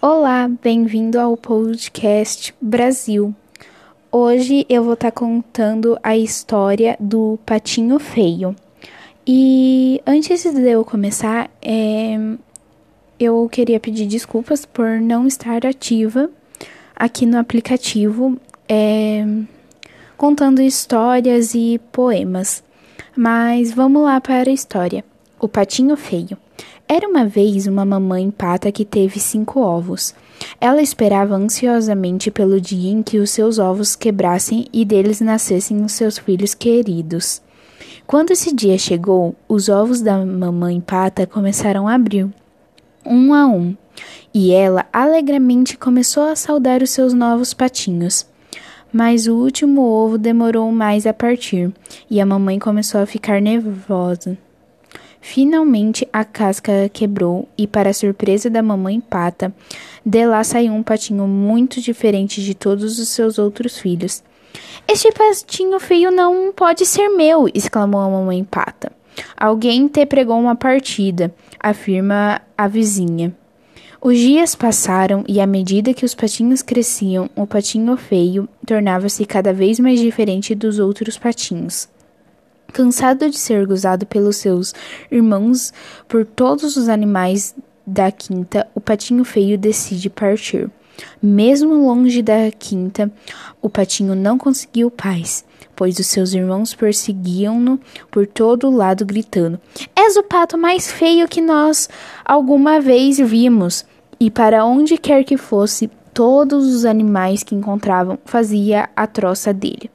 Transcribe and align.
Olá, 0.00 0.48
bem-vindo 0.62 1.18
ao 1.18 1.36
podcast 1.36 2.54
Brasil. 2.60 3.34
Hoje 4.12 4.64
eu 4.68 4.84
vou 4.84 4.94
estar 4.94 5.10
tá 5.10 5.18
contando 5.18 5.98
a 6.04 6.16
história 6.16 6.96
do 7.00 7.36
Patinho 7.44 7.98
Feio. 7.98 8.54
E 9.26 10.00
antes 10.06 10.44
de 10.44 10.70
eu 10.70 10.84
começar, 10.84 11.50
é, 11.60 12.16
eu 13.18 13.48
queria 13.50 13.80
pedir 13.80 14.06
desculpas 14.06 14.64
por 14.64 15.00
não 15.00 15.26
estar 15.26 15.66
ativa 15.66 16.30
aqui 16.94 17.26
no 17.26 17.36
aplicativo 17.36 18.40
é, 18.68 19.26
contando 20.16 20.62
histórias 20.62 21.56
e 21.56 21.80
poemas. 21.90 22.62
Mas 23.16 23.72
vamos 23.72 24.04
lá 24.04 24.20
para 24.20 24.48
a 24.48 24.54
história. 24.54 25.04
O 25.40 25.48
Patinho 25.48 25.96
Feio. 25.96 26.38
Era 26.90 27.06
uma 27.06 27.26
vez 27.26 27.66
uma 27.66 27.84
mamãe 27.84 28.30
pata 28.30 28.72
que 28.72 28.82
teve 28.82 29.20
cinco 29.20 29.60
ovos. 29.60 30.14
Ela 30.58 30.80
esperava 30.80 31.34
ansiosamente 31.34 32.30
pelo 32.30 32.58
dia 32.58 32.90
em 32.90 33.02
que 33.02 33.18
os 33.18 33.28
seus 33.28 33.58
ovos 33.58 33.94
quebrassem 33.94 34.66
e 34.72 34.86
deles 34.86 35.20
nascessem 35.20 35.84
os 35.84 35.92
seus 35.92 36.16
filhos 36.16 36.54
queridos. 36.54 37.42
Quando 38.06 38.30
esse 38.30 38.54
dia 38.54 38.78
chegou, 38.78 39.36
os 39.46 39.68
ovos 39.68 40.00
da 40.00 40.24
mamãe 40.24 40.80
pata 40.80 41.26
começaram 41.26 41.86
a 41.86 41.92
abrir, 41.92 42.26
um 43.04 43.34
a 43.34 43.46
um, 43.46 43.76
e 44.32 44.50
ela 44.50 44.86
alegremente 44.90 45.76
começou 45.76 46.22
a 46.22 46.34
saudar 46.34 46.82
os 46.82 46.88
seus 46.88 47.12
novos 47.12 47.52
patinhos. 47.52 48.26
Mas 48.90 49.26
o 49.26 49.36
último 49.36 49.82
ovo 49.82 50.16
demorou 50.16 50.72
mais 50.72 51.06
a 51.06 51.12
partir, 51.12 51.70
e 52.10 52.18
a 52.18 52.24
mamãe 52.24 52.58
começou 52.58 53.02
a 53.02 53.06
ficar 53.06 53.42
nervosa. 53.42 54.38
Finalmente 55.30 56.08
a 56.10 56.24
casca 56.24 56.88
quebrou 56.90 57.46
e, 57.56 57.66
para 57.66 57.92
surpresa 57.92 58.48
da 58.48 58.62
mamãe 58.62 58.98
pata, 58.98 59.54
de 60.04 60.26
lá 60.26 60.42
saiu 60.42 60.72
um 60.72 60.82
patinho 60.82 61.28
muito 61.28 61.82
diferente 61.82 62.42
de 62.42 62.54
todos 62.54 62.98
os 62.98 63.08
seus 63.10 63.38
outros 63.38 63.76
filhos. 63.76 64.24
Este 64.90 65.12
patinho 65.12 65.78
feio 65.78 66.10
não 66.10 66.50
pode 66.50 66.86
ser 66.86 67.10
meu! 67.10 67.46
exclamou 67.52 68.00
a 68.00 68.08
mamãe 68.08 68.42
pata. 68.42 68.90
Alguém 69.36 69.86
te 69.86 70.06
pregou 70.06 70.40
uma 70.40 70.56
partida, 70.56 71.34
afirma 71.60 72.40
a 72.56 72.66
vizinha. 72.66 73.36
Os 74.00 74.16
dias 74.16 74.54
passaram 74.54 75.24
e, 75.28 75.42
à 75.42 75.46
medida 75.46 75.92
que 75.92 76.06
os 76.06 76.14
patinhos 76.14 76.62
cresciam, 76.62 77.28
o 77.36 77.46
patinho 77.46 77.98
feio 77.98 78.48
tornava-se 78.66 79.26
cada 79.26 79.52
vez 79.52 79.78
mais 79.78 80.00
diferente 80.00 80.54
dos 80.54 80.78
outros 80.78 81.18
patinhos. 81.18 81.86
Cansado 82.72 83.28
de 83.30 83.38
ser 83.38 83.66
gozado 83.66 84.06
pelos 84.06 84.36
seus 84.36 84.74
irmãos 85.10 85.72
por 86.06 86.24
todos 86.24 86.76
os 86.76 86.88
animais 86.88 87.54
da 87.86 88.12
quinta, 88.12 88.68
o 88.74 88.80
patinho 88.80 89.24
feio 89.24 89.58
decide 89.58 90.10
partir. 90.10 90.70
Mesmo 91.22 91.74
longe 91.74 92.22
da 92.22 92.50
quinta, 92.56 93.10
o 93.62 93.70
patinho 93.70 94.14
não 94.14 94.36
conseguiu 94.36 94.90
paz, 94.90 95.44
pois 95.74 95.98
os 95.98 96.06
seus 96.06 96.34
irmãos 96.34 96.74
perseguiam-no 96.74 97.80
por 98.10 98.26
todo 98.26 98.70
lado, 98.70 99.06
gritando: 99.06 99.60
És 99.96 100.16
o 100.16 100.22
pato 100.22 100.58
mais 100.58 100.90
feio 100.90 101.28
que 101.28 101.40
nós 101.40 101.88
alguma 102.24 102.80
vez 102.80 103.18
vimos. 103.18 103.86
E 104.20 104.30
para 104.30 104.64
onde 104.64 104.98
quer 104.98 105.22
que 105.24 105.36
fosse, 105.36 105.88
todos 106.12 106.74
os 106.74 106.84
animais 106.84 107.44
que 107.44 107.54
encontravam 107.54 108.18
fazia 108.24 108.88
a 108.96 109.06
troça 109.06 109.54
dele. 109.54 109.88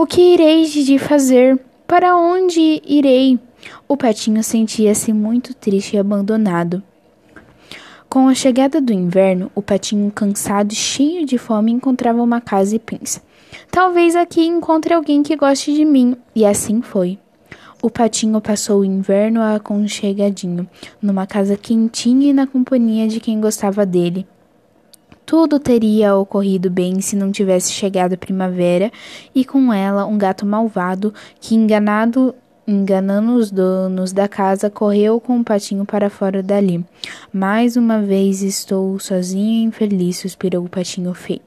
O 0.00 0.06
que 0.06 0.32
irei 0.32 0.64
de 0.64 0.98
fazer? 0.98 1.60
Para 1.86 2.16
onde 2.16 2.80
irei? 2.86 3.38
O 3.86 3.98
patinho 3.98 4.42
sentia-se 4.42 5.12
muito 5.12 5.52
triste 5.52 5.94
e 5.94 5.98
abandonado. 5.98 6.82
Com 8.08 8.26
a 8.26 8.34
chegada 8.34 8.80
do 8.80 8.94
inverno, 8.94 9.52
o 9.54 9.60
patinho, 9.60 10.10
cansado 10.10 10.72
e 10.72 10.74
cheio 10.74 11.26
de 11.26 11.36
fome, 11.36 11.70
encontrava 11.70 12.22
uma 12.22 12.40
casa 12.40 12.74
e 12.74 12.78
pensa: 12.78 13.20
Talvez 13.70 14.16
aqui 14.16 14.42
encontre 14.46 14.94
alguém 14.94 15.22
que 15.22 15.36
goste 15.36 15.74
de 15.74 15.84
mim. 15.84 16.16
E 16.34 16.46
assim 16.46 16.80
foi. 16.80 17.18
O 17.82 17.90
patinho 17.90 18.40
passou 18.40 18.80
o 18.80 18.84
inverno 18.86 19.42
aconchegadinho, 19.42 20.66
numa 21.02 21.26
casa 21.26 21.58
quentinha 21.58 22.30
e 22.30 22.32
na 22.32 22.46
companhia 22.46 23.06
de 23.06 23.20
quem 23.20 23.38
gostava 23.38 23.84
dele. 23.84 24.26
Tudo 25.30 25.60
teria 25.60 26.16
ocorrido 26.16 26.68
bem 26.68 27.00
se 27.00 27.14
não 27.14 27.30
tivesse 27.30 27.70
chegado 27.70 28.14
a 28.14 28.16
primavera 28.16 28.90
e 29.32 29.44
com 29.44 29.72
ela 29.72 30.04
um 30.04 30.18
gato 30.18 30.44
malvado 30.44 31.14
que, 31.40 31.54
enganado 31.54 32.34
enganando 32.66 33.36
os 33.36 33.48
donos 33.48 34.12
da 34.12 34.26
casa, 34.26 34.68
correu 34.68 35.20
com 35.20 35.38
o 35.38 35.44
patinho 35.44 35.86
para 35.86 36.10
fora 36.10 36.42
dali. 36.42 36.84
Mais 37.32 37.76
uma 37.76 38.02
vez 38.02 38.42
estou 38.42 38.98
sozinho 38.98 39.62
e 39.62 39.62
infeliz, 39.62 40.16
suspirou 40.16 40.64
o 40.64 40.68
patinho 40.68 41.14
feio. 41.14 41.40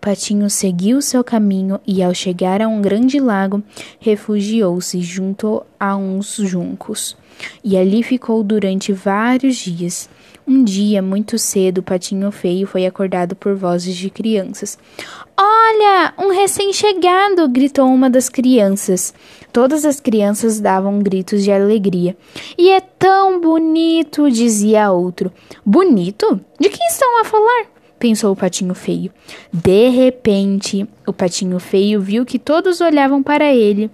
Patinho 0.00 0.48
seguiu 0.48 1.02
seu 1.02 1.22
caminho 1.22 1.78
e, 1.86 2.02
ao 2.02 2.14
chegar 2.14 2.62
a 2.62 2.68
um 2.68 2.80
grande 2.80 3.20
lago, 3.20 3.62
refugiou-se 3.98 5.00
junto 5.02 5.62
a 5.78 5.94
uns 5.94 6.36
juncos. 6.36 7.16
E 7.62 7.76
ali 7.76 8.02
ficou 8.02 8.42
durante 8.42 8.92
vários 8.92 9.56
dias. 9.56 10.08
Um 10.46 10.64
dia, 10.64 11.02
muito 11.02 11.38
cedo, 11.38 11.82
patinho 11.82 12.32
feio 12.32 12.66
foi 12.66 12.86
acordado 12.86 13.36
por 13.36 13.54
vozes 13.54 13.94
de 13.94 14.10
crianças. 14.10 14.78
Olha, 15.36 16.14
um 16.18 16.30
recém-chegado! 16.30 17.46
gritou 17.48 17.86
uma 17.86 18.10
das 18.10 18.28
crianças. 18.28 19.14
Todas 19.52 19.84
as 19.84 20.00
crianças 20.00 20.58
davam 20.60 20.98
gritos 21.00 21.44
de 21.44 21.52
alegria. 21.52 22.16
E 22.58 22.70
é 22.70 22.80
tão 22.80 23.40
bonito, 23.40 24.30
dizia 24.30 24.90
outro. 24.90 25.30
Bonito? 25.64 26.40
De 26.58 26.68
quem 26.68 26.86
estão 26.88 27.20
a 27.20 27.24
falar? 27.24 27.79
Pensou 28.00 28.32
o 28.32 28.36
patinho 28.36 28.74
feio. 28.74 29.12
De 29.52 29.88
repente, 29.90 30.88
o 31.06 31.12
patinho 31.12 31.60
feio 31.60 32.00
viu 32.00 32.24
que 32.24 32.38
todos 32.38 32.80
olhavam 32.80 33.22
para 33.22 33.54
ele, 33.54 33.90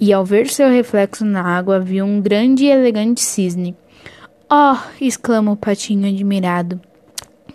e 0.00 0.12
ao 0.12 0.24
ver 0.24 0.48
seu 0.48 0.68
reflexo 0.68 1.24
na 1.24 1.42
água, 1.42 1.78
viu 1.78 2.04
um 2.04 2.20
grande 2.20 2.64
e 2.64 2.70
elegante 2.70 3.20
cisne. 3.20 3.76
Oh! 4.50 4.76
exclama 5.00 5.52
o 5.52 5.56
patinho 5.56 6.08
admirado. 6.08 6.80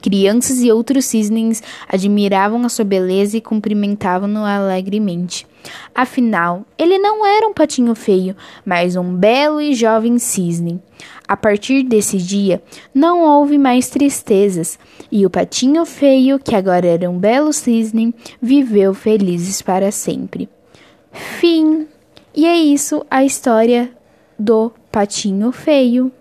Crianças 0.02 0.62
e 0.62 0.72
outros 0.72 1.06
cisnes 1.06 1.64
admiravam 1.90 2.64
a 2.64 2.70
sua 2.70 2.86
beleza 2.86 3.38
e 3.38 3.42
cumprimentavam-no 3.42 4.46
alegremente. 4.46 5.48
Afinal, 5.96 6.64
ele 6.78 7.00
não 7.00 7.26
era 7.26 7.48
um 7.48 7.54
patinho 7.54 7.96
feio, 7.96 8.36
mas 8.64 8.96
um 8.96 9.16
belo 9.16 9.60
e 9.60 9.74
jovem 9.74 10.20
cisne. 10.20 10.80
A 11.28 11.36
partir 11.36 11.84
desse 11.84 12.18
dia, 12.18 12.62
não 12.94 13.24
houve 13.24 13.58
mais 13.58 13.90
tristezas, 13.90 14.78
e 15.12 15.26
o 15.26 15.30
patinho 15.30 15.86
feio, 15.86 16.38
que 16.38 16.56
agora 16.56 16.86
era 16.86 17.10
um 17.10 17.18
belo 17.18 17.52
cisne, 17.52 18.14
viveu 18.42 18.94
felizes 18.94 19.62
para 19.62 19.92
sempre. 19.92 20.48
Fim. 21.12 21.88
E 22.36 22.46
é 22.46 22.56
isso 22.56 23.06
a 23.10 23.24
história 23.24 23.92
do 24.38 24.72
patinho 24.92 25.52
feio. 25.52 26.12